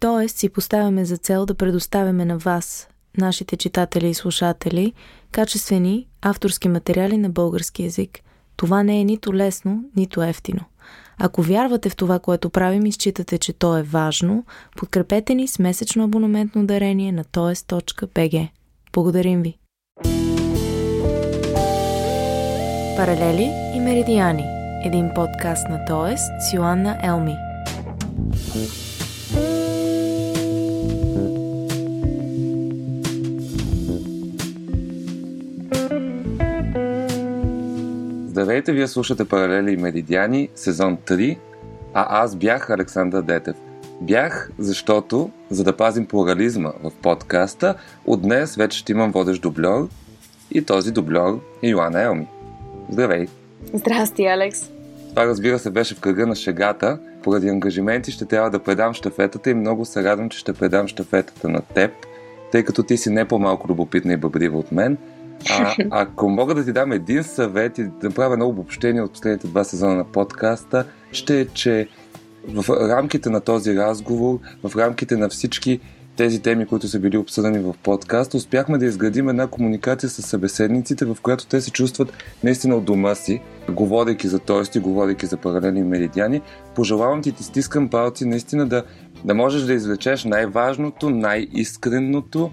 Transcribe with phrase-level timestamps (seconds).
[0.00, 0.28] т.е.
[0.28, 4.92] си поставяме за цел да предоставяме на вас, нашите читатели и слушатели,
[5.32, 8.18] качествени авторски материали на български язик.
[8.56, 10.60] Това не е нито лесно, нито ефтино.
[11.18, 14.44] Ако вярвате в това, което правим и считате, че то е важно,
[14.76, 18.48] подкрепете ни с месечно абонаментно дарение на toes.bg.
[18.92, 19.56] Благодарим ви!
[22.96, 24.44] Паралели и меридиани.
[24.84, 27.36] Един подкаст на Тоест с Йоанна Елми.
[38.40, 41.38] Здравейте, вие слушате Паралели и Меридиани, сезон 3,
[41.94, 43.56] а аз бях Александър Детев.
[44.00, 47.74] Бях, защото, за да пазим плурализма в подкаста,
[48.06, 49.86] от днес вече ще имам водещ дублер
[50.50, 52.26] и този дублер е Йоанна Елми.
[52.90, 53.26] Здравей!
[53.74, 54.70] Здрасти, Алекс!
[55.08, 56.98] Това разбира се беше в кръга на шегата.
[57.22, 61.48] Поради ангажименти ще трябва да предам штафетата и много се радвам, че ще предам штафетата
[61.48, 61.90] на теб,
[62.52, 64.98] тъй като ти си не по-малко любопитна и бъбрива от мен–
[65.50, 69.46] а, ако мога да ти дам един съвет и да направя едно обобщение от последните
[69.46, 71.88] два сезона на подкаста, ще е, че
[72.48, 75.80] в рамките на този разговор, в рамките на всички
[76.16, 81.04] тези теми, които са били обсъдени в подкаста, успяхме да изградим една комуникация с събеседниците,
[81.04, 82.12] в която те се чувстват
[82.44, 86.40] наистина от дома си, говорейки за тоести, говорейки за паралелни меридиани.
[86.74, 88.84] Пожелавам ти, ти стискам палци наистина да,
[89.24, 92.50] да можеш да извлечеш най-важното, най-искренното,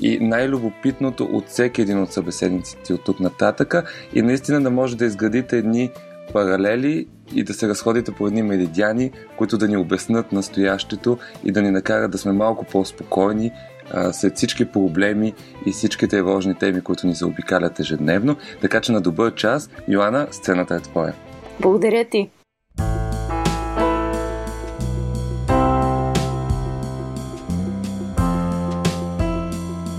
[0.00, 5.04] и най-любопитното от всеки един от събеседниците от тук нататъка и наистина да може да
[5.04, 5.90] изградите едни
[6.32, 11.62] паралели и да се разходите по едни меридиани, които да ни обяснат настоящето и да
[11.62, 13.52] ни накарат да сме малко по-спокойни
[13.92, 15.34] а, след всички проблеми
[15.66, 18.36] и всички тревожни теми, които ни заобикалят ежедневно.
[18.60, 21.14] Така че на добър час, Йоанна, сцената е твоя.
[21.60, 22.30] Благодаря ти.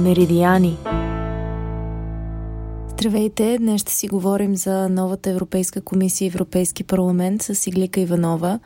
[0.06, 0.78] Меридиани.
[2.88, 3.58] Здравейте!
[3.58, 8.60] Днес ще си говорим за новата Европейска комисия и Европейски парламент с Иглика Иванова,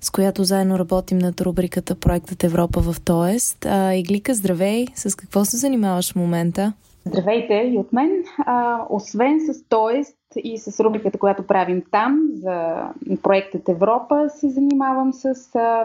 [0.00, 3.66] с която заедно работим над рубриката Проектът Европа в Тоест.
[3.66, 4.86] А, Иглика, здравей!
[4.94, 6.72] С какво се занимаваш в момента?
[7.06, 8.24] Здравейте и от мен.
[8.38, 12.74] А, освен с Тоест и с рубриката, която правим там за
[13.22, 15.84] проектът Европа, се занимавам с а,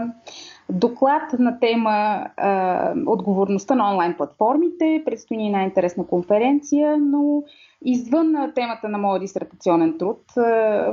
[0.71, 5.01] доклад на тема а, Отговорността на онлайн платформите.
[5.05, 7.43] Предстои ни една интересна конференция, но
[7.85, 10.21] извън темата на моя дисертационен труд,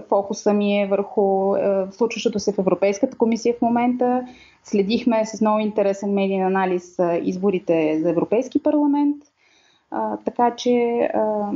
[0.09, 1.55] фокуса ми е върху
[1.91, 4.27] случващото се в Европейската комисия в момента.
[4.65, 9.17] Следихме с много интересен медиен анализ изборите за Европейски парламент.
[9.91, 11.51] А, така че а,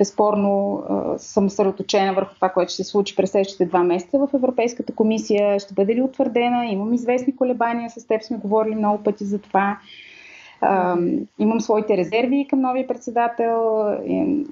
[0.00, 0.82] безспорно
[1.18, 5.60] съм съсредоточена върху това, което ще се случи през следващите два месеца в Европейската комисия.
[5.60, 6.66] Ще бъде ли утвърдена?
[6.66, 7.90] Имам известни колебания.
[7.90, 9.78] С теб сме говорили много пъти за това.
[11.38, 13.84] Имам своите резерви към новия председател,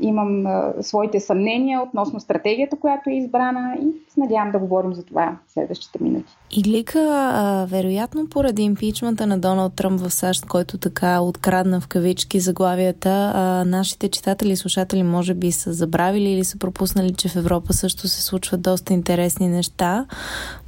[0.01, 0.45] имам
[0.81, 5.53] своите съмнения относно стратегията, която е избрана и се надявам да говорим за това в
[5.53, 6.37] следващите минути.
[6.51, 12.41] Иглика, а, вероятно поради импичмента на Доналд Тръмп в САЩ, който така открадна в кавички
[12.41, 13.33] заглавията,
[13.67, 18.09] нашите читатели и слушатели може би са забравили или са пропуснали, че в Европа също
[18.09, 20.07] се случват доста интересни неща.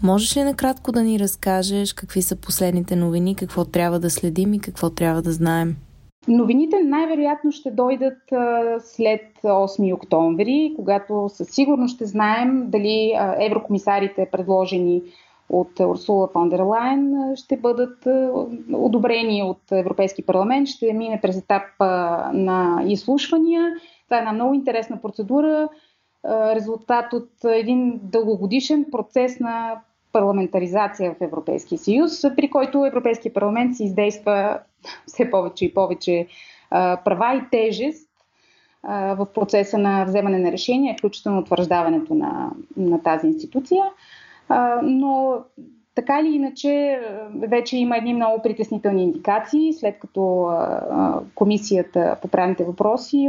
[0.03, 4.59] Можеш ли накратко да ни разкажеш какви са последните новини, какво трябва да следим и
[4.59, 5.77] какво трябва да знаем?
[6.29, 8.19] Новините най-вероятно ще дойдат
[8.79, 15.03] след 8 октомври, когато със сигурност ще знаем дали еврокомисарите, предложени
[15.49, 18.07] от Урсула фон дер Лайн, ще бъдат
[18.73, 21.63] одобрени от Европейски парламент, ще мине през етап
[22.33, 23.75] на изслушвания.
[24.05, 25.69] Това е една много интересна процедура,
[26.29, 29.81] резултат от един дългогодишен процес на
[30.13, 34.59] парламентаризация в Европейския съюз, при който Европейския парламент се издейства
[35.07, 36.27] все повече и повече
[36.71, 38.11] права и тежест
[38.89, 43.85] в процеса на вземане на решения, включително утвърждаването на, на тази институция.
[44.83, 45.39] Но
[45.95, 47.01] така или иначе,
[47.35, 50.51] вече има едни много притеснителни индикации, след като
[51.35, 53.29] комисията по правните въпроси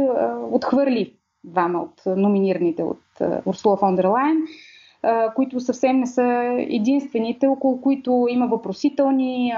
[0.50, 1.14] отхвърли
[1.44, 3.00] двама от номинираните от
[3.46, 4.36] Урсула фон дер Лайн,
[5.34, 9.52] които съвсем не са единствените, около които има въпросителни.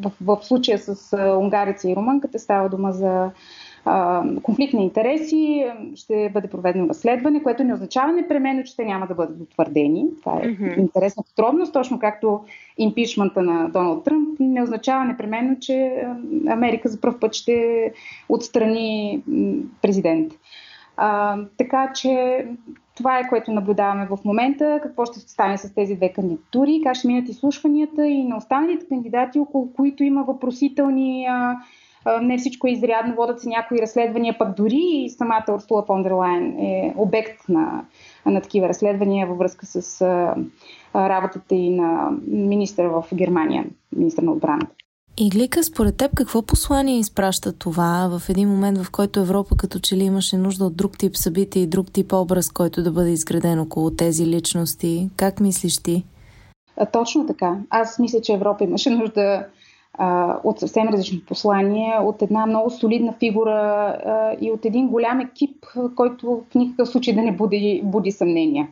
[0.00, 3.30] В, в случая с унгарица и румънката става дума за
[4.42, 9.14] конфликт на интереси, ще бъде проведено разследване, което не означава непременно, че те няма да
[9.14, 10.06] бъдат утвърдени.
[10.20, 10.78] Това е mm-hmm.
[10.78, 12.40] интересна подробност, точно както
[12.78, 16.04] импичмента на Доналд Тръмп не означава непременно, че
[16.48, 17.92] Америка за първ път ще
[18.28, 19.22] отстрани
[19.82, 20.32] президент.
[20.96, 22.44] А, така че
[22.96, 24.80] това е което наблюдаваме в момента.
[24.82, 29.38] Какво ще стане с тези две кандидатури, как ще минат изслушванията и на останалите кандидати,
[29.38, 31.26] около които има въпросителни.
[31.26, 31.56] А,
[32.22, 36.10] не всичко е изрядно, водят се някои разследвания, пък дори и самата Урсула фон дер
[36.10, 37.84] Лайен е обект на,
[38.26, 40.34] на такива разследвания във връзка с а,
[40.94, 43.64] работата и на министър в Германия,
[43.96, 44.81] министър на отбраната.
[45.16, 49.96] Иглика, според теб какво послание изпраща това в един момент, в който Европа като че
[49.96, 53.60] ли имаше нужда от друг тип събития и друг тип образ, който да бъде изграден
[53.60, 55.10] около тези личности?
[55.16, 56.04] Как мислиш ти?
[56.76, 57.56] А, точно така.
[57.70, 59.46] Аз мисля, че Европа имаше нужда
[59.94, 63.52] а, от съвсем различно послание, от една много солидна фигура
[64.06, 65.66] а, и от един голям екип,
[65.96, 68.68] който в никакъв случай да не буди, буди съмнения.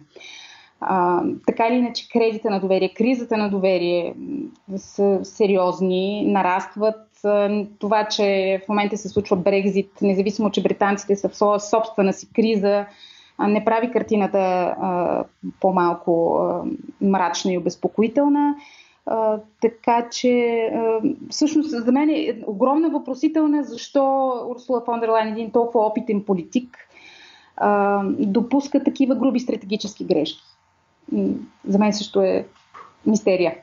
[0.81, 4.15] А, така или иначе, кредита на доверие, кризата на доверие
[4.77, 7.07] са сериозни, нарастват.
[7.79, 12.29] Това, че в момента се случва Брекзит, независимо, че британците са в своя собствена си
[12.33, 12.87] криза,
[13.49, 15.25] не прави картината а,
[15.61, 16.63] по-малко а,
[17.01, 18.55] мрачна и обезпокоителна.
[19.07, 21.01] А, така че, а,
[21.31, 26.79] всъщност, за мен е огромна въпросителна защо Урсула фон дер Лайн, един толкова опитен политик,
[27.57, 30.50] а, допуска такива груби стратегически грешки
[31.69, 32.47] за мен също е
[33.07, 33.55] мистерия.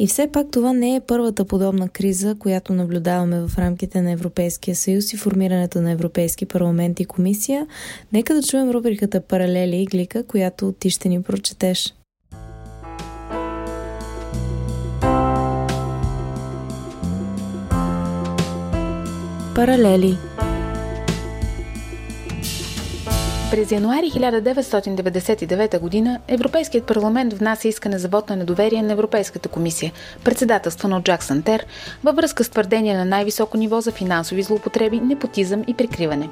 [0.00, 4.76] И все пак това не е първата подобна криза, която наблюдаваме в рамките на Европейския
[4.76, 7.66] съюз и формирането на Европейски парламент и комисия.
[8.12, 11.94] Нека да чуем рубриката Паралели и Глика, която ти ще ни прочетеш.
[19.54, 20.16] Паралели
[23.50, 26.20] През януари 1999 г.
[26.28, 29.92] Европейският парламент внася искане за вод на недоверие на Европейската комисия,
[30.24, 31.66] председателствана от Джак Сантер,
[32.04, 36.28] във връзка с твърдения на най-високо ниво за финансови злоупотреби, непотизъм и прикриване.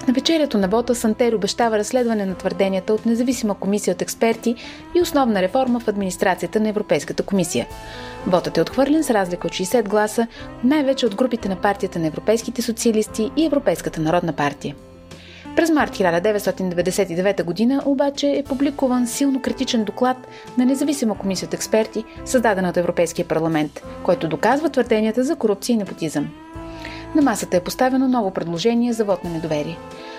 [0.00, 4.54] В навечерието на вота Сантер обещава разследване на твърденията от независима комисия от експерти
[4.94, 7.66] и основна реформа в администрацията на Европейската комисия.
[8.26, 10.26] Вотът е отхвърлен с разлика от 60 гласа,
[10.64, 14.74] най-вече от групите на партията на европейските социалисти и Европейската народна партия.
[15.56, 17.88] През март 1999 г.
[17.90, 20.16] обаче е публикуван силно критичен доклад
[20.58, 25.76] на независима комисия от експерти, създадена от Европейския парламент, който доказва твърденията за корупция и
[25.76, 26.28] непотизъм.
[27.14, 29.76] На масата е поставено ново предложение за вод на недоверие.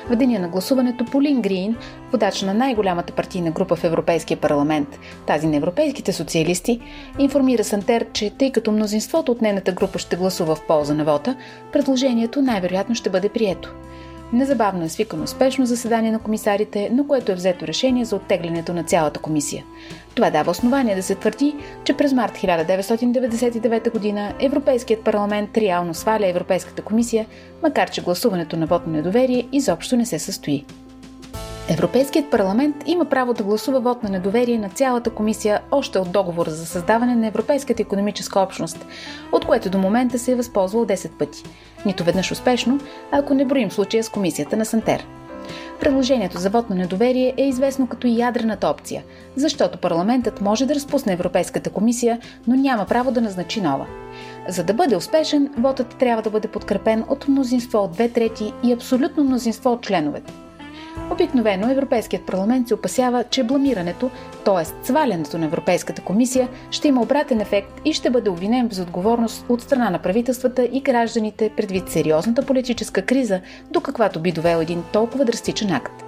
[0.09, 1.75] В деня на гласуването Полин Грин,
[2.11, 6.79] водач на най-голямата партийна група в Европейския парламент, тази на европейските социалисти,
[7.19, 11.35] информира Сантер, че тъй като мнозинството от нейната група ще гласува в полза на вота,
[11.71, 13.73] предложението най-вероятно ще бъде прието.
[14.33, 18.83] Незабавно е свикано спешно заседание на комисарите, на което е взето решение за оттеглянето на
[18.83, 19.63] цялата комисия.
[20.15, 24.33] Това дава основание да се твърди, че през март 1999 г.
[24.39, 27.25] Европейският парламент реално сваля Европейската комисия,
[27.63, 30.65] макар че гласуването на вод на недоверие изобщо не се състои.
[31.73, 36.51] Европейският парламент има право да гласува вод на недоверие на цялата комисия още от договора
[36.51, 38.85] за създаване на Европейската економическа общност,
[39.31, 41.43] от което до момента се е възползвал 10 пъти.
[41.85, 42.79] Нито веднъж успешно,
[43.11, 45.07] ако не броим случая с комисията на Сантер.
[45.79, 49.03] Предложението за вод на недоверие е известно като ядрената опция,
[49.35, 53.85] защото парламентът може да разпусне Европейската комисия, но няма право да назначи нова.
[54.47, 58.73] За да бъде успешен, вотът трябва да бъде подкрепен от мнозинство от две трети и
[58.73, 60.33] абсолютно мнозинство от членовете.
[61.11, 64.09] Обикновено Европейският парламент се опасява, че бламирането,
[64.45, 64.85] т.е.
[64.85, 69.61] свалянето на Европейската комисия, ще има обратен ефект и ще бъде обвинен без отговорност от
[69.61, 75.25] страна на правителствата и гражданите предвид сериозната политическа криза, до каквато би довел един толкова
[75.25, 76.00] драстичен акт.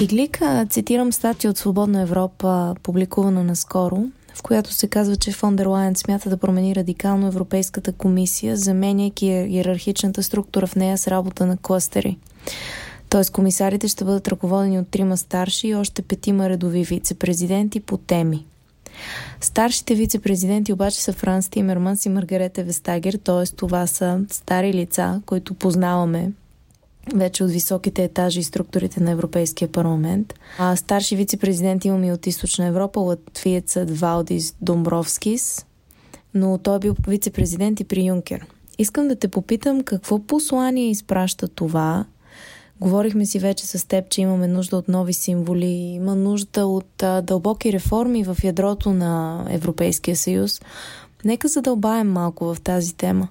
[0.00, 4.04] Иглика, цитирам статия от Свободна Европа, публикувана наскоро,
[4.34, 9.26] в която се казва, че фон дер Лайен смята да промени радикално Европейската комисия, заменяйки
[9.26, 12.18] иерархичната структура в нея с работа на кластери.
[13.08, 18.46] Тоест комисарите ще бъдат ръководени от трима старши и още петима редови вице-президенти по теми.
[19.40, 23.56] Старшите вице-президенти обаче са Франс Тимерманс и Маргарета Вестагер, т.е.
[23.56, 26.30] това са стари лица, които познаваме
[27.14, 30.34] вече от високите етажи и структурите на Европейския парламент.
[30.58, 35.66] А старши вице-президент имаме от Източна Европа, латвиецът Валдис Домбровскис,
[36.34, 38.46] но той е бил вице-президент и при Юнкер.
[38.78, 42.04] Искам да те попитам какво послание изпраща това.
[42.80, 47.22] Говорихме си вече с теб, че имаме нужда от нови символи, има нужда от а,
[47.22, 50.60] дълбоки реформи в ядрото на Европейския съюз.
[51.24, 53.28] Нека задълбаем малко в тази тема.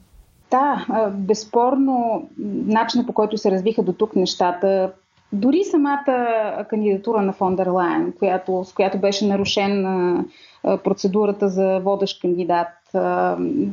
[0.51, 2.27] Да, безспорно,
[2.65, 4.93] начинът по който се развиха до тук нещата
[5.33, 6.27] дори самата
[6.69, 10.25] кандидатура на Фондер Лайн, която, с която беше нарушена
[10.83, 12.67] процедурата за водещ кандидат,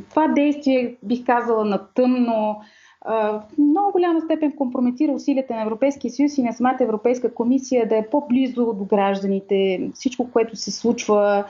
[0.09, 2.61] това действие, бих казала, на тъмно,
[3.05, 7.97] в много голяма степен компрометира усилията на Европейския съюз и на самата Европейска комисия да
[7.97, 9.89] е по-близо до гражданите.
[9.93, 11.43] Всичко, което се случва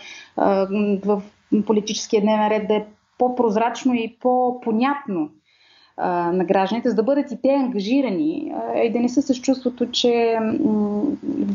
[1.06, 1.22] в
[1.66, 2.86] политическия дневен ред, да е
[3.18, 5.30] по-прозрачно и по-понятно
[6.34, 10.40] на гражданите, за да бъдат и те ангажирани и да не са с чувството, че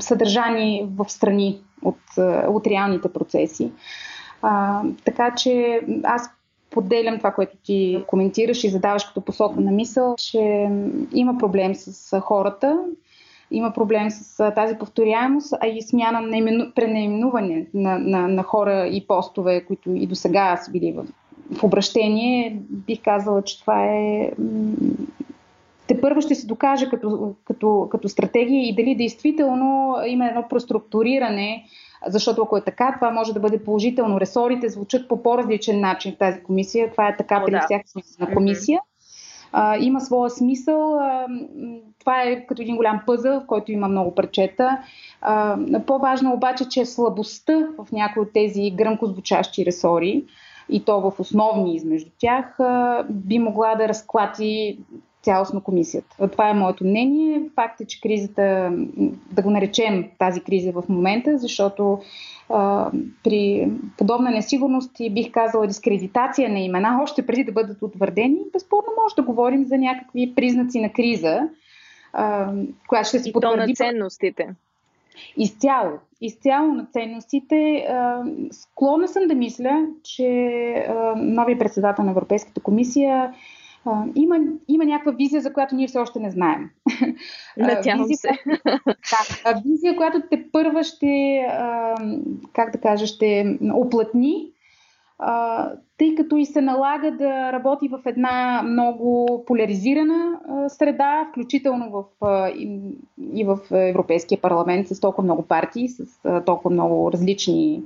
[0.00, 2.00] съдържани в страни от,
[2.48, 3.72] от реалните процеси.
[4.42, 6.30] А, така че аз
[6.70, 10.68] поделям това, което ти коментираш и задаваш като посока на мисъл, че
[11.12, 12.84] има проблем с хората,
[13.50, 18.86] има проблем с тази повторяемост, а и смяна на имену, пренаименуване на, на, на хора
[18.86, 21.04] и постове, които и до сега са били в,
[21.50, 22.56] в обращение.
[22.70, 24.30] Бих казала, че това е
[25.86, 31.64] те първо ще се докаже като, като, като стратегия и дали действително има едно проструктуриране
[32.06, 34.20] защото ако е така, това може да бъде положително.
[34.20, 36.90] Ресорите звучат по по-различен начин в тази комисия.
[36.90, 37.60] Това е така О, при да.
[37.60, 38.80] всяка смисъл комисия.
[39.52, 40.94] А, има своя смисъл.
[40.94, 41.26] А,
[41.98, 44.78] това е като един голям пъзъл, в който има много парчета.
[45.20, 50.24] А, по-важно обаче, че слабостта в някои от тези гръмко звучащи ресори
[50.68, 52.58] и то в основни измежду тях,
[53.10, 54.78] би могла да разклати
[55.22, 56.28] цялостно комисията.
[56.28, 57.42] Това е моето мнение.
[57.54, 58.72] Факт е, че кризата,
[59.32, 61.98] да го наречем тази криза в момента, защото
[62.48, 62.90] а,
[63.24, 68.88] при подобна несигурност и бих казала дискредитация на имена, още преди да бъдат утвърдени, безспорно
[69.02, 71.40] може да говорим за някакви признаци на криза,
[72.12, 72.52] а,
[72.88, 73.66] която ще се потвърди.
[73.68, 74.48] на ценностите.
[75.36, 75.90] Изцяло.
[76.20, 77.86] Изцяло на ценностите.
[78.50, 83.34] Склонна съм да мисля, че новия председател на Европейската комисия
[84.14, 84.38] има,
[84.68, 86.70] има някаква визия, за която ние все още не знаем.
[87.56, 88.28] Надявам се.
[89.44, 91.42] Да, визия, която те първа ще,
[92.52, 94.52] как да кажа, ще оплътни,
[95.98, 102.04] тъй като и се налага да работи в една много поляризирана среда, включително в,
[102.56, 102.80] и,
[103.34, 106.04] и в Европейския парламент с толкова много партии, с
[106.46, 107.82] толкова много различни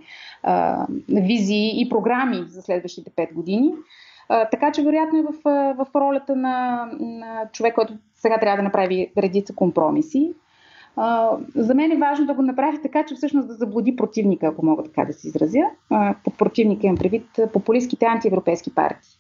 [1.09, 3.73] визии и програми за следващите 5 години.
[4.29, 5.35] Така че, вероятно, е в,
[5.75, 10.35] в ролята на, на човек, който сега трябва да направи редица компромиси.
[10.97, 14.67] А, за мен е важно да го направи така, че всъщност да заблуди противника, ако
[14.67, 15.65] мога така да се изразя.
[15.91, 19.11] А, под противника имам предвид популистските антиевропейски партии.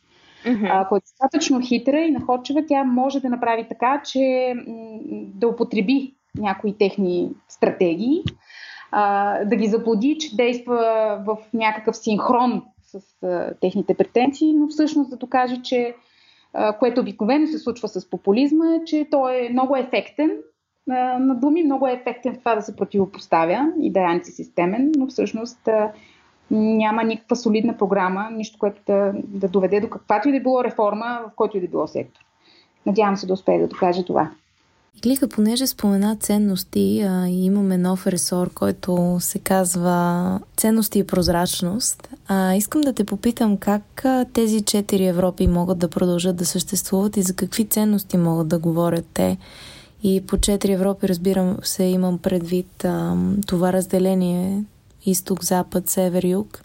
[0.47, 0.68] Uh-huh.
[0.73, 4.54] Ако е достатъчно хитра и находчива, тя може да направи така, че
[5.35, 8.23] да употреби някои техни стратегии,
[8.90, 10.76] а, да ги заблуди, че действа
[11.26, 15.95] в някакъв синхрон с а, техните претенции, но всъщност да докаже, че
[16.52, 20.30] а, което обикновено се случва с популизма, е, че той е много ефектен
[20.87, 25.69] на думи, много е ефектен това да се противопоставя и да е антисистемен, но всъщност
[26.50, 31.21] няма никаква солидна програма, нищо, което да, да доведе до каквато и да било реформа,
[31.28, 32.21] в който и да било сектор.
[32.87, 34.31] Надявам се да успее да докаже това.
[34.97, 42.55] Иглика, понеже спомена ценности, а, имаме нов ресор, който се казва ценности и прозрачност, а,
[42.55, 47.23] искам да те попитам как а, тези четири Европи могат да продължат да съществуват и
[47.23, 49.37] за какви ценности могат да говорят те.
[50.02, 54.64] И по четири Европи, разбирам се, имам предвид а, това разделение
[55.06, 56.62] изток-запад, север-юг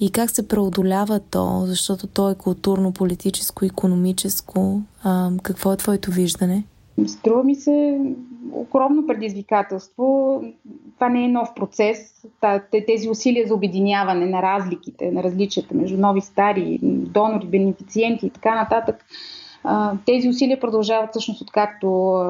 [0.00, 4.82] и как се преодолява то, защото то е културно, политическо, економическо.
[5.02, 6.64] А, какво е твоето виждане?
[7.06, 8.00] Струва ми се
[8.52, 10.42] огромно предизвикателство.
[10.94, 11.98] Това не е нов процес.
[12.86, 18.54] Тези усилия за обединяване на разликите, на различията между нови, стари, донори, бенефициенти и така
[18.54, 19.04] нататък,
[20.06, 22.22] тези усилия продължават всъщност откакто,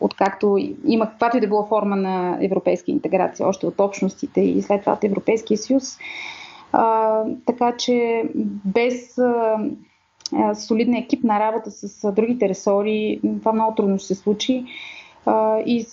[0.00, 4.80] откакто има каквато и да било форма на европейска интеграция, още от общностите и след
[4.80, 5.98] това от Европейския съюз.
[6.72, 8.24] А, така че
[8.64, 9.18] без
[10.54, 14.64] солидна екипна работа с другите ресори, това много трудно ще се случи.
[15.66, 15.86] И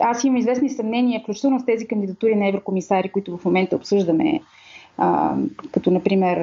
[0.00, 4.40] аз имам известни съмнения, включително с тези кандидатури на еврокомисари, които в момента обсъждаме,
[5.72, 6.38] като например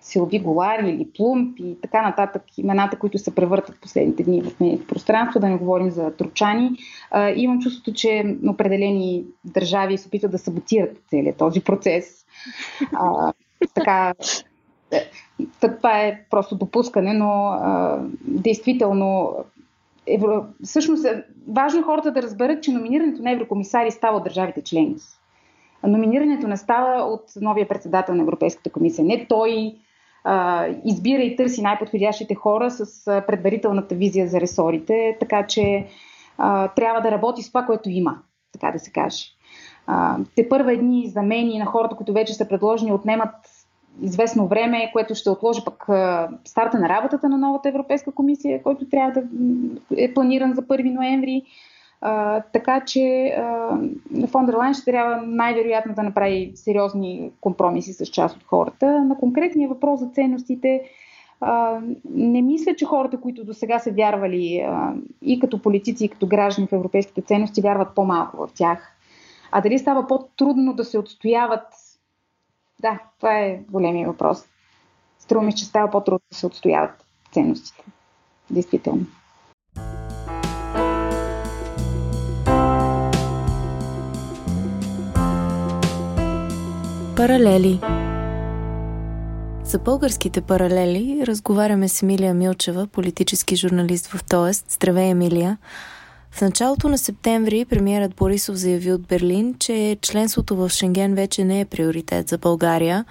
[0.00, 4.86] Силви Голари или Плумп и така нататък, имената, които се превъртат последните дни в медийното
[4.86, 6.70] пространство, да не говорим за тручани.
[7.36, 12.26] имам чувството, че определени държави се опитват да саботират целият този процес.
[12.92, 13.32] А,
[13.74, 14.14] така,
[15.60, 19.34] това е просто допускане, но а, действително
[20.06, 20.44] евро...
[20.64, 25.02] всъщност е важно хората да разберат, че номинирането на еврокомисари става от държавите членки.
[25.84, 29.04] Номинирането не става от новия председател на Европейската комисия.
[29.04, 29.74] Не той
[30.84, 35.86] избира и търси най-подходящите хора с предварителната визия за ресорите, така че
[36.76, 38.18] трябва да работи с това, което има,
[38.52, 39.24] така да се каже.
[40.36, 43.34] Те първа едни замени на хората, които вече са предложени, отнемат
[44.02, 45.84] известно време, което ще отложи пък
[46.44, 49.26] старта на работата на новата Европейска комисия, който трябва да
[49.96, 51.42] е планиран за 1 ноември.
[52.00, 53.34] А, така че
[54.30, 59.04] Фондер Лайн ще трябва най-вероятно да направи сериозни компромиси с част от хората.
[59.04, 60.82] На конкретния въпрос за ценностите,
[61.40, 61.80] а,
[62.14, 66.26] не мисля, че хората, които до сега са вярвали а, и като политици, и като
[66.26, 68.96] граждани в европейските ценности, вярват по-малко в тях.
[69.52, 71.66] А дали става по-трудно да се отстояват
[72.80, 74.44] да, това е големия въпрос.
[75.18, 77.84] Струва че става по-трудно да се отстояват ценностите.
[78.50, 79.06] Действително.
[87.20, 87.80] Паралели
[89.64, 94.70] За българските паралели разговаряме с Емилия Милчева, политически журналист в Тоест.
[94.70, 95.58] Здравей, Емилия!
[96.30, 101.60] В началото на септември премиерът Борисов заяви от Берлин, че членството в Шенген вече не
[101.60, 103.04] е приоритет за България.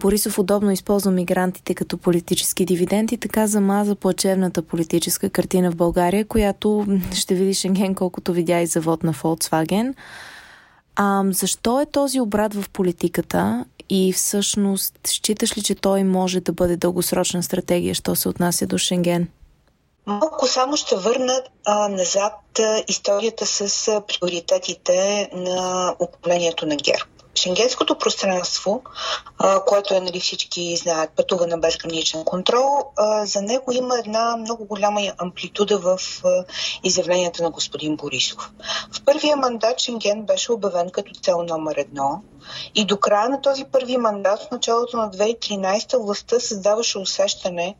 [0.00, 6.24] Борисов удобно използва мигрантите като политически дивиденд и така замаза плачевната политическа картина в България,
[6.24, 9.94] която ще види Шенген колкото видя и завод на Volkswagen.
[10.96, 16.52] А защо е този обрат в политиката и всъщност считаш ли, че той може да
[16.52, 19.28] бъде дългосрочна стратегия, що се отнася до Шенген?
[20.06, 27.04] Малко само ще върна а, назад а, историята с а, приоритетите на управлението на ГЕРБ.
[27.34, 28.82] Шенгенското пространство,
[29.66, 32.84] което е, нали, всички знаят, пътува на безграничен контрол,
[33.24, 35.98] за него има една много голяма амплитуда в
[36.84, 38.50] изявленията на господин Борисов.
[38.92, 42.22] В първия мандат Шенген беше обявен като цел номер едно
[42.74, 47.76] и до края на този първи мандат, в началото на 2013 властта създаваше усещане,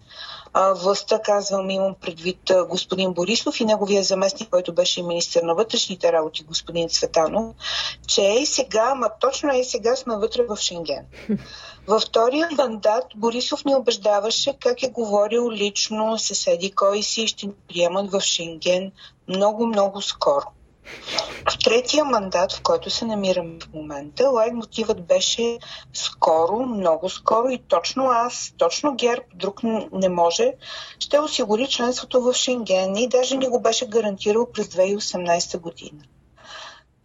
[0.75, 6.45] властта, казвам, имам предвид господин Борисов и неговия заместник, който беше министър на вътрешните работи,
[6.45, 7.55] господин Цветанов,
[8.07, 11.05] че е сега, ама точно е сега сме вътре в Шенген.
[11.87, 17.53] Във втория мандат Борисов ни убеждаваше как е говорил лично съседи, кой си ще ни
[17.69, 18.93] приемат в Шенген
[19.29, 20.47] много-много скоро.
[21.51, 25.59] В третия мандат, в който се намираме в момента, лайт мотивът беше
[25.93, 29.61] скоро, много скоро и точно аз, точно ГЕРБ, друг
[29.93, 30.53] не може,
[30.99, 36.03] ще осигури членството в Шенген и даже ни го беше гарантирал през 2018 година.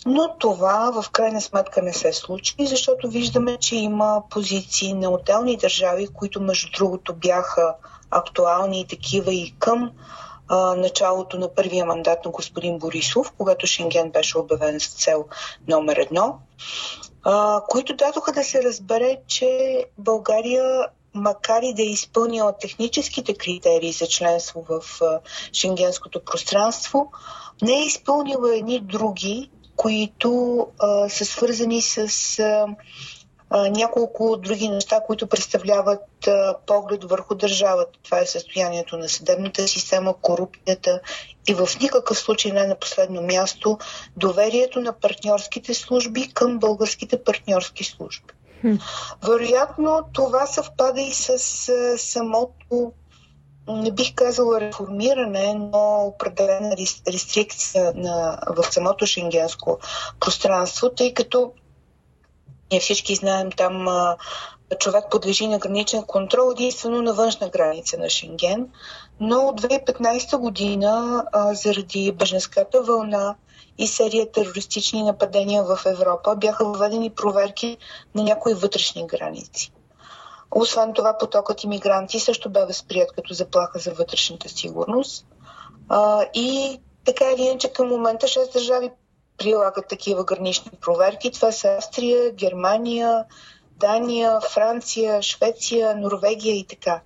[0.05, 5.57] Но това в крайна сметка не се случи, защото виждаме, че има позиции на отделни
[5.57, 7.75] държави, които между другото бяха
[8.11, 9.91] актуални и такива и към
[10.47, 15.25] а, началото на първия мандат на господин Борисов, когато Шенген беше обявен с цел
[15.67, 16.39] номер едно,
[17.23, 23.91] а, които дадоха да се разбере, че България макар и да е изпълнила техническите критерии
[23.91, 24.81] за членство в
[25.53, 27.11] шенгенското пространство,
[27.61, 29.49] не е изпълнила едни други,
[29.79, 32.65] които а, са свързани с а,
[33.69, 36.29] няколко други неща, които представляват
[36.67, 37.99] поглед върху държавата.
[38.03, 41.01] Това е състоянието на съдебната система, корупцията
[41.47, 43.77] и в никакъв случай не на последно място
[44.17, 48.33] доверието на партньорските служби към българските партньорски служби.
[49.27, 51.39] Вероятно това съвпада и с
[51.97, 52.93] самото
[53.67, 56.75] не бих казала реформиране, но определена
[57.07, 59.79] рестрикция на, в самото шенгенско
[60.19, 61.51] пространство, тъй като
[62.71, 63.87] ние всички знаем, там
[64.79, 68.67] човек подлежи на граничен контрол единствено на външна граница на Шенген.
[69.19, 73.35] Но от 2015 година, заради беженската вълна
[73.77, 77.77] и серия терористични нападения в Европа, бяха въведени проверки
[78.15, 79.71] на някои вътрешни граници.
[80.51, 85.25] Освен това, потокът иммигранти също бе възприят като заплаха за вътрешната сигурност.
[86.33, 88.91] И така или иначе към момента 6 държави
[89.37, 91.31] прилагат такива гранични проверки.
[91.31, 93.25] Това са Австрия, Германия,
[93.71, 97.01] Дания, Франция, Швеция, Норвегия и така.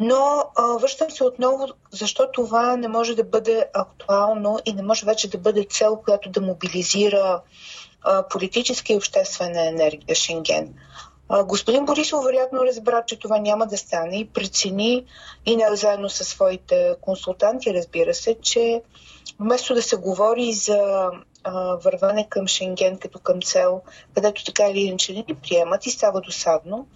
[0.00, 0.44] Но
[0.80, 5.38] връщам се отново, защо това не може да бъде актуално и не може вече да
[5.38, 7.42] бъде цел, която да мобилизира
[8.02, 10.74] а, политическа и обществена енергия Шенген.
[11.32, 15.04] А, господин Борисов вероятно разбра, че това няма да стане и прецени
[15.46, 18.82] и не заедно със своите консултанти, разбира се, че
[19.40, 21.10] вместо да се говори за
[21.84, 23.82] върване към Шенген като към цел,
[24.14, 26.86] където така или иначе не ни приемат и става досадно,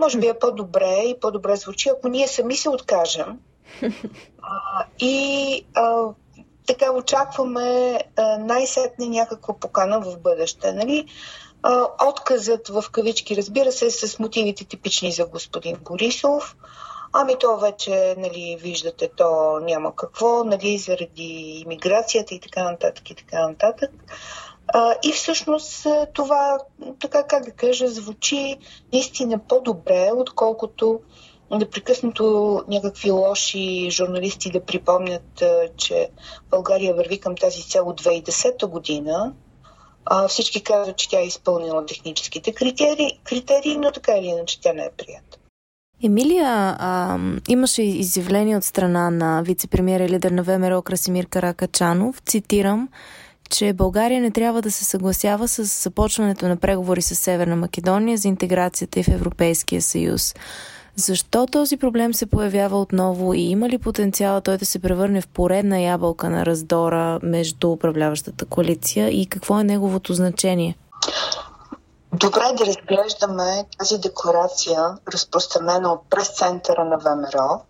[0.00, 3.38] може би е по-добре и по-добре звучи, ако ние сами се откажем.
[4.46, 6.04] А, и а,
[6.66, 7.98] така очакваме
[8.38, 10.72] най-сетне някаква покана в бъдеще.
[10.72, 11.06] Нали?
[12.08, 16.56] Отказът в кавички, разбира се, с мотивите типични за господин Борисов.
[17.12, 23.14] Ами то вече, нали, виждате, то няма какво, нали, заради иммиграцията и така нататък и
[23.14, 23.90] така нататък.
[24.66, 26.58] А, и всъщност това,
[27.00, 28.56] така как да кажа, звучи
[28.92, 31.00] наистина по-добре, отколкото
[31.58, 35.42] непрекъснато някакви лоши журналисти да припомнят,
[35.76, 36.08] че
[36.50, 39.32] България върви към тази цел от 2010 година.
[40.06, 44.72] А, всички казват, че тя е изпълнила техническите критерии, критерии, но така или иначе тя
[44.72, 45.38] не е прията.
[46.02, 52.22] Емилия, а, имаше изявление от страна на вице-премьера и лидер на ВМРО Красимир Каракачанов.
[52.26, 52.88] Цитирам,
[53.50, 58.28] че България не трябва да се съгласява с започването на преговори с Северна Македония за
[58.28, 60.34] интеграцията и в Европейския съюз.
[60.96, 65.28] Защо този проблем се появява отново и има ли потенциала той да се превърне в
[65.28, 70.78] поредна ябълка на раздора между управляващата коалиция и какво е неговото значение?
[72.12, 77.62] Добре да разглеждаме тази декларация, разпространена от прес-центъра на ВМРО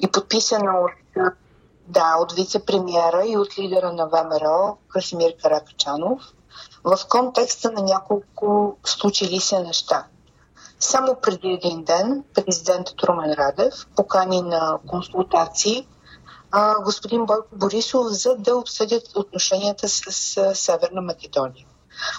[0.00, 1.24] и подписана от,
[1.88, 6.20] да, от вице-премьера и от лидера на ВМРО Красимир Каракачанов
[6.84, 10.04] в контекста на няколко случили се неща.
[10.80, 15.88] Само преди един ден президентът Румен Радев покани на консултации
[16.50, 21.66] а, господин Бойко Борисов, за да обсъдят отношенията с, с Северна Македония.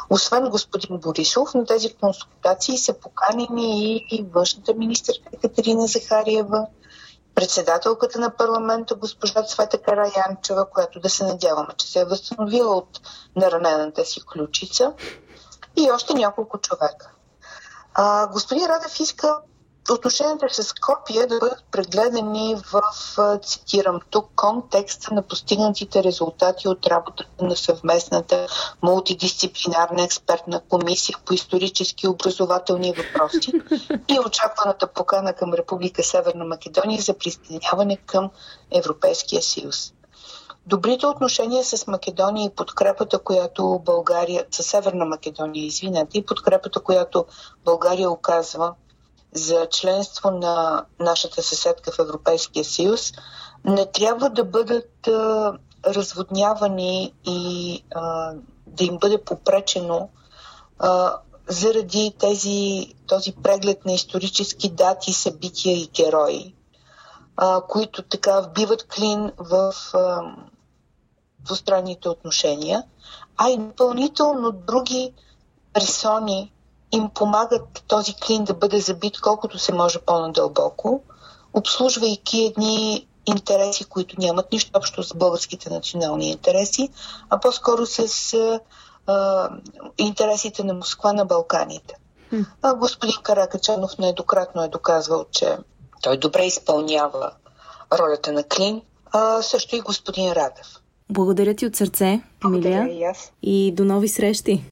[0.10, 6.68] Освен господин Борисов, на тези консултации са поканени и, и външната министърка Екатерина Захариева,
[7.36, 13.00] председателката на парламента госпожа Цвета Караянчева, която да се надяваме, че се е възстановила от
[13.36, 14.94] наранената си ключица
[15.76, 17.12] и още няколко човека.
[18.00, 19.38] А, господин Радев иска
[19.94, 22.82] отношенията с Скопия да бъдат прегледани в,
[23.42, 28.48] цитирам тук, контекста на постигнатите резултати от работата на съвместната
[28.82, 33.52] мултидисциплинарна експертна комисия по исторически и образователни въпроси
[34.08, 38.30] и очакваната покана към Република Северна Македония за присъединяване към
[38.72, 39.94] Европейския съюз.
[40.68, 47.26] Добрите отношения с Македония и подкрепата, която България, с Северна Македония, извинете, и подкрепата, която
[47.66, 48.74] България оказва
[49.34, 53.14] за членство на нашата съседка в Европейския съюз,
[53.66, 55.54] не трябва да бъдат а,
[55.86, 58.34] разводнявани и а,
[58.68, 60.10] да им бъде попречено
[60.80, 61.16] а,
[61.48, 66.56] заради тези, този преглед на исторически дати, събития и герои,
[67.38, 70.22] а, които така вбиват клин в а,
[71.48, 72.84] двустранните отношения,
[73.38, 75.14] а и допълнително други
[75.74, 76.54] персони
[76.92, 81.02] им помагат този клин да бъде забит колкото се може по-надълбоко,
[81.54, 86.90] обслужвайки едни интереси, които нямат нищо общо с българските национални интереси,
[87.30, 88.34] а по-скоро с
[89.08, 89.50] а,
[89.98, 91.96] интересите на Москва на Балканите.
[92.62, 95.58] А господин Каракачанов нееднократно е доказвал, че
[96.02, 97.32] той добре изпълнява
[97.94, 98.82] ролята на Клин,
[99.12, 100.82] а също и господин Радев.
[101.10, 102.88] Благодаря ти от сърце, Емилия.
[102.88, 103.34] И, аз.
[103.44, 104.64] и до нови срещи.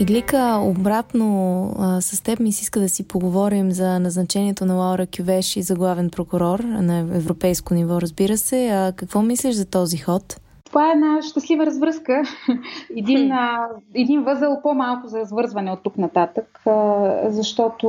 [0.00, 5.06] Иглика, обратно а, с теб ми се иска да си поговорим за назначението на Лаура
[5.16, 8.68] Кювеши за главен прокурор на европейско ниво, разбира се.
[8.68, 10.40] А, какво мислиш за този ход?
[10.66, 12.22] Това е една щастлива развръзка.
[12.96, 17.88] Един, а, един възел по-малко за развързване от тук нататък, а, защото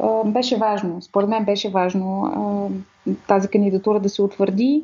[0.00, 2.68] а, беше важно, според мен беше важно а,
[3.28, 4.82] тази кандидатура да се утвърди.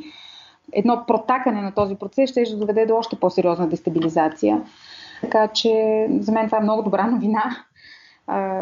[0.72, 4.62] Едно протакане на този процес ще доведе до още по-сериозна дестабилизация.
[5.20, 7.56] Така че за мен това е много добра новина.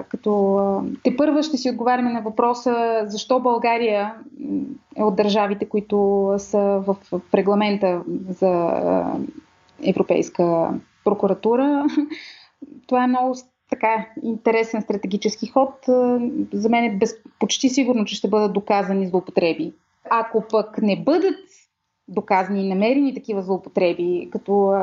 [0.09, 4.15] Като те първа ще си отговаряме на въпроса защо България
[4.97, 9.13] е от държавите, които са в, в регламента за а,
[9.83, 10.71] Европейска
[11.05, 11.87] прокуратура.
[12.87, 13.35] Това е много
[13.71, 15.75] така интересен стратегически ход.
[16.53, 19.73] За мен е без, почти сигурно, че ще бъдат доказани злоупотреби.
[20.11, 21.41] Ако пък не бъдат
[22.09, 24.75] доказани и намерени такива злоупотреби, като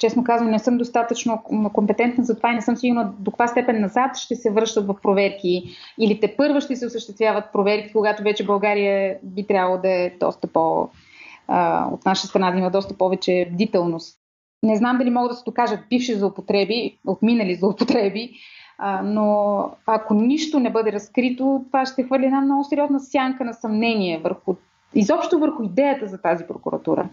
[0.00, 3.80] честно казвам, не съм достатъчно компетентна за това и не съм сигурна до каква степен
[3.80, 5.62] назад ще се връщат в проверки
[5.98, 10.46] или те първа ще се осъществяват проверки, когато вече България би трябвало да е доста
[10.46, 10.88] по...
[11.92, 14.18] От наша страна да има доста повече бдителност.
[14.62, 18.30] Не знам дали могат да се докажат бивши злоупотреби, отминали злоупотреби,
[19.04, 24.18] но ако нищо не бъде разкрито, това ще хвърли една много сериозна сянка на съмнение
[24.18, 24.54] върху
[24.94, 27.08] изобщо върху идеята за тази прокуратура.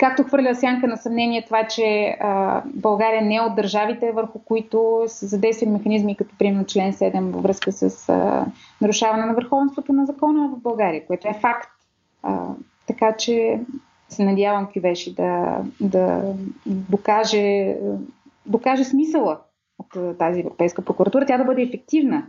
[0.00, 5.04] Както хвърля сянка на съмнение това, че а, България не е от държавите, върху които
[5.06, 8.46] са задействани механизми, като примерно член 7 във връзка с а,
[8.80, 11.70] нарушаване на върховенството на закона в България, което е факт.
[12.22, 12.46] А,
[12.86, 13.60] така че
[14.08, 16.22] се надявам Кювеши да, да
[16.66, 17.76] докаже,
[18.46, 19.40] докаже смисъла
[19.78, 22.26] от тази Европейска прокуратура, тя да бъде ефективна.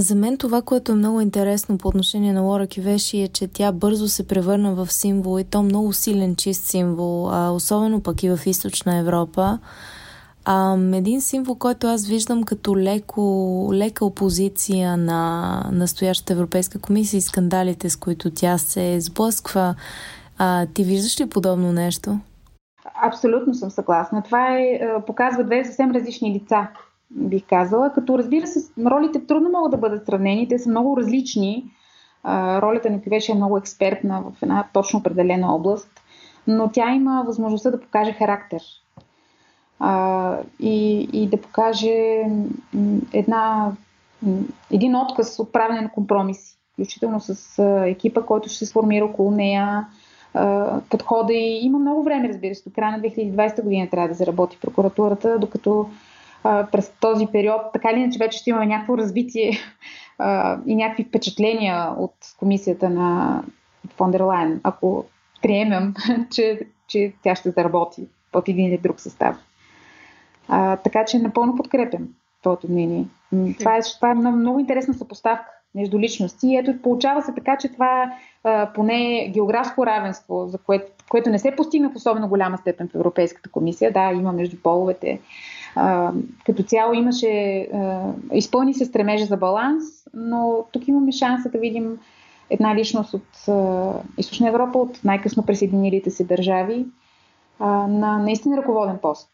[0.00, 3.72] За мен това, което е много интересно по отношение на Лора Кивеши е, че тя
[3.72, 8.38] бързо се превърна в символ и то много силен, чист символ, особено пък и в
[8.46, 9.58] източна Европа.
[10.94, 17.90] Един символ, който аз виждам като леко, лека опозиция на настоящата Европейска комисия и скандалите,
[17.90, 19.74] с които тя се сблъсква.
[20.74, 22.18] Ти виждаш ли подобно нещо?
[23.02, 24.22] Абсолютно съм съгласна.
[24.22, 26.68] Това е, показва две съвсем различни лица,
[27.10, 27.92] бих казала.
[27.92, 31.64] Като разбира се, ролите трудно могат да бъдат сравнени, те са много различни.
[32.62, 35.90] Ролята на Кивеше е много експертна в една точно определена област,
[36.46, 38.62] но тя има възможността да покаже характер
[40.60, 42.24] и, и да покаже
[43.12, 43.72] една,
[44.70, 49.86] един отказ от правене на компромиси, включително с екипа, който ще се сформира около нея,
[50.90, 54.58] подхода и има много време, разбира се, до края на 2020 година трябва да заработи
[54.60, 55.90] прокуратурата, докато
[56.42, 59.50] през този период, така или иначе вече ще имаме някакво развитие
[60.66, 63.42] и някакви впечатления от комисията на
[63.96, 65.04] Фондерлайн, ако
[65.42, 65.94] приемем,
[66.30, 69.36] че, че тя ще заработи в един или друг състав.
[70.48, 72.08] А, така че напълно подкрепям
[72.42, 73.04] твоето мнение.
[73.58, 76.46] Това е, това е много, много интересна съпоставка между личности.
[76.46, 78.12] И ето, получава се така, че това
[78.44, 82.94] а, поне географско равенство, за което, което не се постигна в особено голяма степен в
[82.94, 83.92] Европейската комисия.
[83.92, 85.20] Да, има между половете.
[85.76, 86.12] А,
[86.46, 91.98] като цяло имаше, а, изпълни се стремежа за баланс, но тук имаме шанса да видим
[92.50, 96.86] една личност от а, Източна Европа, от най-късно присъединилите се държави,
[97.58, 99.28] а, на наистина ръководен пост.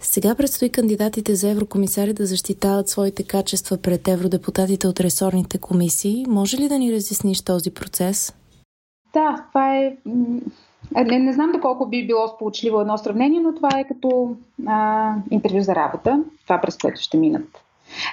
[0.00, 6.24] Сега предстои кандидатите за еврокомисари да защитават своите качества пред евродепутатите от ресорните комисии.
[6.28, 8.34] Може ли да ни разясниш този процес?
[9.12, 9.96] Да, това е.
[10.94, 15.60] Не, не знам доколко би било сполучливо едно сравнение, но това е като а, интервю
[15.60, 16.24] за работа.
[16.42, 17.64] Това през което ще минат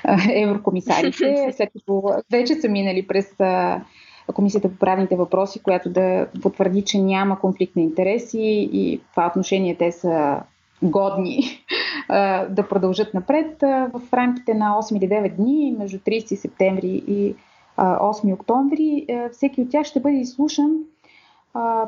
[0.04, 3.82] а, еврокомисарите, след като вече са минали през а,
[4.34, 9.28] Комисията по правните въпроси, която да потвърди, че няма конфликт на интереси и в това
[9.28, 10.40] отношение те са
[10.84, 11.66] годни
[12.50, 13.62] да продължат напред
[13.94, 17.36] в рамките на 8 или 9 дни, между 30 септември и
[17.78, 19.08] 8 октомври.
[19.32, 20.80] Всеки от тях ще бъде изслушан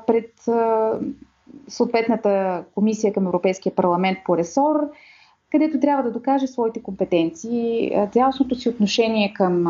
[0.08, 0.32] пред
[1.68, 4.90] съответната комисия към Европейския парламент по ресор,
[5.52, 9.68] където трябва да докаже своите компетенции, цялостното си отношение към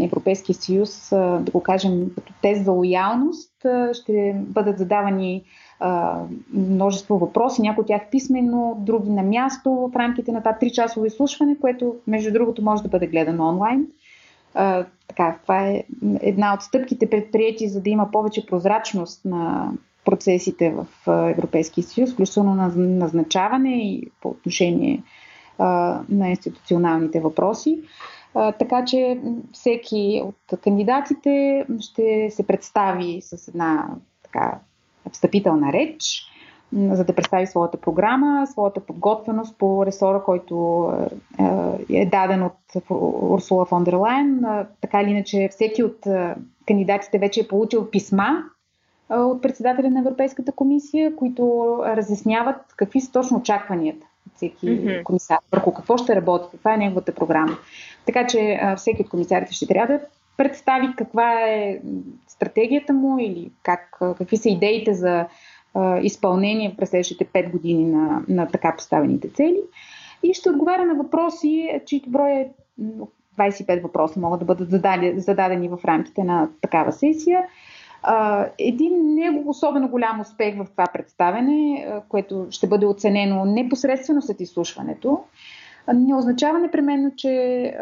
[0.00, 3.52] Европейския съюз, да го кажем като тест за лоялност,
[3.92, 5.44] ще бъдат задавани
[5.80, 6.20] а,
[6.52, 11.56] множество въпроси, някои от тях писменно, други на място в рамките на това 3-часово изслушване,
[11.60, 13.86] което между другото може да бъде гледано онлайн.
[15.08, 15.84] Така, това е
[16.20, 19.72] една от стъпките предприяти, за да има повече прозрачност на
[20.04, 20.86] процесите в
[21.30, 25.02] Европейския съюз, включително на назначаване и по отношение
[26.08, 27.80] на институционалните въпроси.
[28.58, 29.20] Така че
[29.52, 33.88] всеки от кандидатите ще се представи с една
[34.22, 34.58] така
[35.12, 36.22] встъпителна реч,
[36.72, 40.86] за да представи своята програма, своята подготвеност по ресора, който
[41.90, 42.90] е, е даден от
[43.30, 44.44] Урсула фон дер Лайен.
[44.80, 46.06] Така или иначе, всеки от
[46.66, 48.44] кандидатите вече е получил писма
[49.10, 55.02] от председателя на Европейската комисия, които разясняват какви са точно очакванията от всеки mm-hmm.
[55.02, 57.56] комисар, върху какво ще работи, каква е неговата програма.
[58.06, 60.00] Така че всеки от комисарите ще трябва да
[60.36, 61.80] представи каква е
[62.28, 65.26] стратегията му или как, какви са идеите за
[66.02, 69.60] изпълнение през следващите 5 години на, на така поставените цели.
[70.22, 72.48] И ще отговаря на въпроси, чието брой е
[73.38, 74.70] 25 въпроса могат да бъдат
[75.16, 77.44] зададени, в рамките на такава сесия.
[78.58, 85.20] Един него особено голям успех в това представене, което ще бъде оценено непосредствено след изслушването,
[85.94, 87.74] не означава непременно, че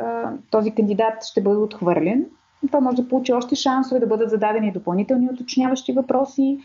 [0.51, 2.27] този кандидат ще бъде отхвърлен
[2.71, 6.59] той може да получи още шансове да бъдат зададени допълнителни уточняващи въпроси.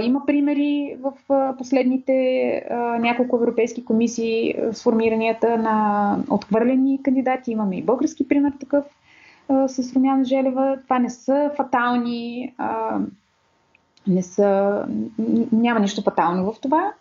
[0.00, 1.12] Има примери в
[1.58, 2.12] последните
[3.00, 7.50] няколко европейски комисии с формиранията на отхвърлени кандидати.
[7.50, 8.84] Имаме и български пример такъв
[9.66, 10.78] с Румяна Желева.
[10.84, 12.54] Това не са фатални,
[14.06, 14.82] не са,
[15.52, 16.92] няма нищо фатално в това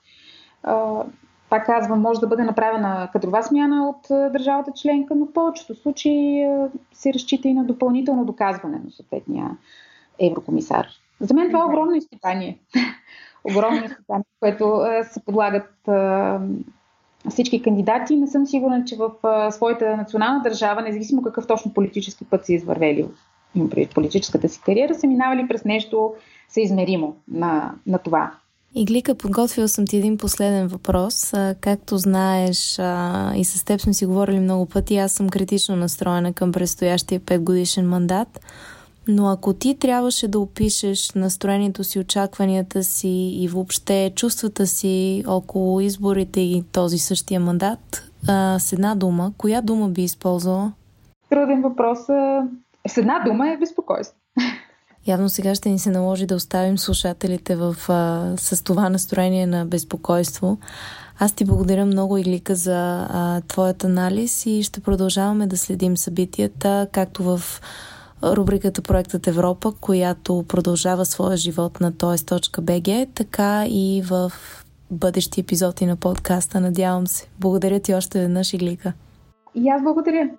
[1.50, 6.48] пак казвам, може да бъде направена кадрова смяна от държавата членка, но в повечето случаи
[6.94, 9.58] се разчита и на допълнително доказване на съответния
[10.20, 10.88] еврокомисар.
[11.20, 12.60] За мен това е огромно изпитание.
[13.44, 14.82] огромно изпитание, което
[15.14, 15.70] се подлагат
[17.30, 18.16] всички кандидати.
[18.16, 19.12] Не съм сигурна, че в
[19.52, 23.08] своята национална държава, независимо какъв точно политически път са извървели
[23.56, 26.14] в политическата си кариера, са минавали през нещо
[26.50, 28.32] съизмеримо на, на това.
[28.76, 31.34] Иглика, подготвил съм ти един последен въпрос.
[31.62, 32.80] Както знаеш
[33.36, 37.40] и с теб сме си говорили много пъти, аз съм критично настроена към предстоящия 5
[37.40, 38.40] годишен мандат.
[39.08, 45.80] Но ако ти трябваше да опишеш настроението си, очакванията си и въобще чувствата си около
[45.80, 48.04] изборите и този същия мандат,
[48.60, 50.72] с една дума, коя дума би използвала?
[51.30, 52.00] Труден въпрос.
[52.88, 54.18] С една дума е безпокойство.
[55.08, 59.66] Явно сега ще ни се наложи да оставим слушателите в, а, с това настроение на
[59.66, 60.58] безпокойство.
[61.20, 66.88] Аз ти благодаря много, Иглика, за а, твоят анализ и ще продължаваме да следим събитията,
[66.92, 67.42] както в
[68.24, 74.32] рубриката Проектът Европа, която продължава своя живот на tos.bg, така и в
[74.92, 77.28] бъдещи епизоди на подкаста, надявам се.
[77.40, 78.94] Благодаря ти още веднъж, Иглика.
[79.56, 80.30] И аз благодаря.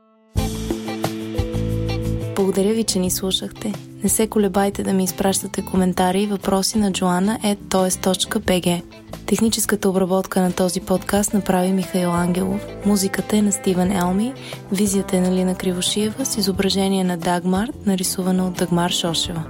[2.46, 3.72] Благодаря ви, че ни слушахте.
[4.02, 8.82] Не се колебайте да ми изпращате коментари и въпроси на joanna.toes.bg.
[9.26, 12.66] Техническата обработка на този подкаст направи Михаил Ангелов.
[12.84, 14.34] Музиката е на Стивен Елми,
[14.72, 19.42] визията е на Лина Кривошиева с изображение на Дагмар, нарисувана от Дагмар Шошева.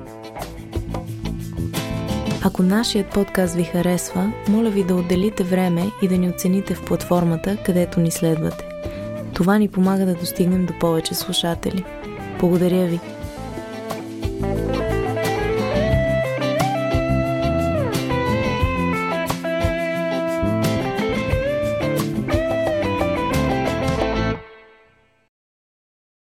[2.43, 6.85] Ако нашият подкаст ви харесва, моля ви да отделите време и да ни оцените в
[6.85, 8.65] платформата, където ни следвате.
[9.35, 11.85] Това ни помага да достигнем до повече слушатели.
[12.41, 13.01] Благодаря ви!